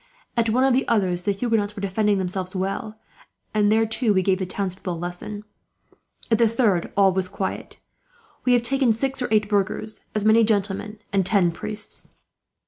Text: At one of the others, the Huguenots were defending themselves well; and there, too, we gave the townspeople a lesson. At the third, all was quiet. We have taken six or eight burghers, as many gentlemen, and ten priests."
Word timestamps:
At 0.35 0.49
one 0.49 0.63
of 0.63 0.73
the 0.73 0.87
others, 0.87 1.21
the 1.21 1.31
Huguenots 1.31 1.75
were 1.75 1.81
defending 1.81 2.17
themselves 2.17 2.55
well; 2.55 2.97
and 3.53 3.71
there, 3.71 3.85
too, 3.85 4.15
we 4.15 4.23
gave 4.23 4.39
the 4.39 4.47
townspeople 4.47 4.95
a 4.95 4.97
lesson. 4.97 5.43
At 6.31 6.39
the 6.39 6.47
third, 6.49 6.91
all 6.97 7.13
was 7.13 7.27
quiet. 7.27 7.77
We 8.43 8.53
have 8.53 8.63
taken 8.63 8.93
six 8.93 9.21
or 9.21 9.27
eight 9.29 9.47
burghers, 9.47 10.05
as 10.15 10.25
many 10.25 10.43
gentlemen, 10.43 10.97
and 11.13 11.23
ten 11.23 11.51
priests." 11.51 12.07